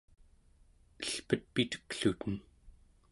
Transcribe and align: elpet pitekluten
elpet 1.01 1.43
pitekluten 1.53 2.33